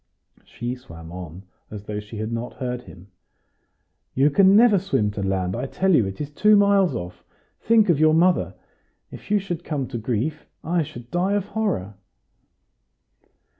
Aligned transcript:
She 0.43 0.73
swam 0.73 1.11
on 1.11 1.43
as 1.69 1.83
though 1.83 1.99
she 1.99 2.17
had 2.17 2.31
not 2.31 2.53
heard 2.53 2.81
him. 2.81 3.09
"You 4.15 4.31
can 4.31 4.55
never 4.55 4.79
swim 4.79 5.11
to 5.11 5.21
land. 5.21 5.55
I 5.55 5.67
tell 5.67 5.93
you, 5.93 6.07
it 6.07 6.19
is 6.19 6.31
two 6.31 6.55
miles 6.55 6.95
off. 6.95 7.23
Think 7.59 7.87
of 7.87 7.99
your 7.99 8.15
mother! 8.15 8.55
If 9.11 9.29
you 9.29 9.37
should 9.37 9.63
come 9.63 9.87
to 9.89 9.99
grief, 9.99 10.47
I 10.63 10.81
should 10.81 11.11
die 11.11 11.33
of 11.33 11.45
horror." 11.49 11.93